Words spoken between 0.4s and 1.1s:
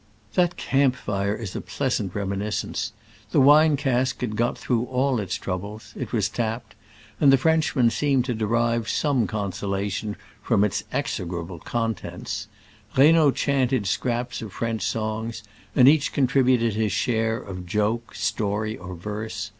camp